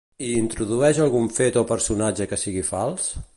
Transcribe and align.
Hi 0.27 0.29
introdueix 0.37 1.01
algun 1.03 1.29
fet 1.35 1.61
o 1.63 1.65
personatge 1.73 2.29
que 2.33 2.41
sigui 2.45 2.65
fals? 2.73 3.13